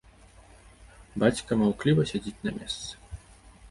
[1.25, 2.93] Бацька маўкліва сядзіць на месцы.